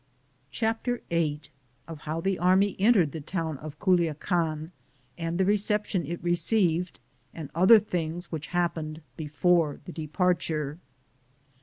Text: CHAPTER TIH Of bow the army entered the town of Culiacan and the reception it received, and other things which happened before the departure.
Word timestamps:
CHAPTER 0.49 1.03
TIH 1.11 1.51
Of 1.87 2.05
bow 2.07 2.21
the 2.21 2.39
army 2.39 2.75
entered 2.79 3.11
the 3.11 3.21
town 3.21 3.59
of 3.59 3.77
Culiacan 3.77 4.71
and 5.15 5.37
the 5.37 5.45
reception 5.45 6.07
it 6.07 6.23
received, 6.23 6.99
and 7.35 7.51
other 7.53 7.77
things 7.77 8.31
which 8.31 8.47
happened 8.47 9.03
before 9.15 9.79
the 9.85 9.91
departure. 9.91 10.79